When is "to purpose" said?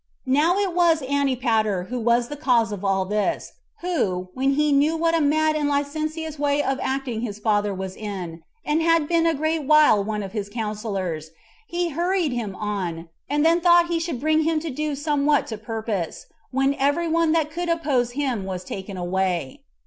15.45-16.25